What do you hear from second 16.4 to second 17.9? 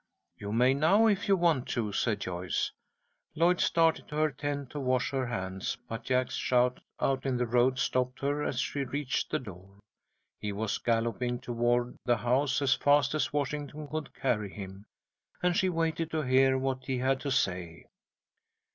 what he had to say.